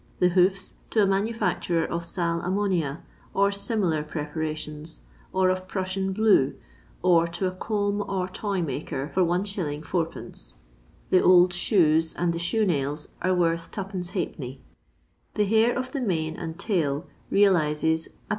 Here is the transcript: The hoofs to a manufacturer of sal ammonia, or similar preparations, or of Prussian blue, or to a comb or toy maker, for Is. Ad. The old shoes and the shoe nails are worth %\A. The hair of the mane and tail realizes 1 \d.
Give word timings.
The 0.17 0.29
hoofs 0.29 0.73
to 0.89 1.03
a 1.03 1.05
manufacturer 1.05 1.85
of 1.85 2.03
sal 2.03 2.41
ammonia, 2.41 3.03
or 3.35 3.51
similar 3.51 4.01
preparations, 4.01 5.01
or 5.31 5.49
of 5.51 5.67
Prussian 5.67 6.11
blue, 6.11 6.55
or 7.03 7.27
to 7.27 7.45
a 7.45 7.51
comb 7.51 8.01
or 8.07 8.27
toy 8.27 8.63
maker, 8.63 9.11
for 9.13 9.21
Is. 9.39 9.59
Ad. 9.63 10.35
The 11.11 11.21
old 11.21 11.53
shoes 11.53 12.15
and 12.15 12.33
the 12.33 12.39
shoe 12.39 12.65
nails 12.65 13.09
are 13.21 13.35
worth 13.35 13.69
%\A. 13.77 14.59
The 15.35 15.45
hair 15.45 15.77
of 15.77 15.91
the 15.91 16.01
mane 16.01 16.35
and 16.35 16.57
tail 16.57 17.05
realizes 17.29 18.07
1 18.09 18.15
\d. 18.15 18.21